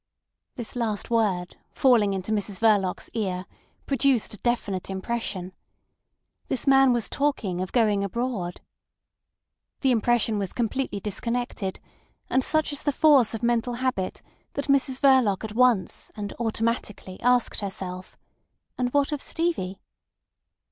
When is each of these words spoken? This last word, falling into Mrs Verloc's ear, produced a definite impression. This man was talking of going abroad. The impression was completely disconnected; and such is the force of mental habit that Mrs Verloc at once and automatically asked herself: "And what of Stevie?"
This 0.55 0.75
last 0.75 1.11
word, 1.11 1.57
falling 1.69 2.15
into 2.15 2.31
Mrs 2.31 2.59
Verloc's 2.59 3.11
ear, 3.13 3.45
produced 3.85 4.33
a 4.33 4.37
definite 4.37 4.89
impression. 4.89 5.53
This 6.47 6.65
man 6.65 6.91
was 6.91 7.07
talking 7.07 7.61
of 7.61 7.71
going 7.71 8.03
abroad. 8.03 8.61
The 9.81 9.91
impression 9.91 10.39
was 10.39 10.53
completely 10.53 10.99
disconnected; 10.99 11.79
and 12.31 12.43
such 12.43 12.73
is 12.73 12.81
the 12.81 12.91
force 12.91 13.35
of 13.35 13.43
mental 13.43 13.75
habit 13.75 14.23
that 14.53 14.65
Mrs 14.69 14.99
Verloc 14.99 15.43
at 15.43 15.53
once 15.53 16.11
and 16.15 16.33
automatically 16.39 17.19
asked 17.21 17.59
herself: 17.59 18.17
"And 18.79 18.91
what 18.93 19.11
of 19.11 19.21
Stevie?" 19.21 19.79